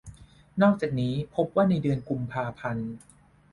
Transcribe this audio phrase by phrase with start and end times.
[0.61, 2.91] นอกจากนี้ พบว่าในเดือนกุมภาพันธ์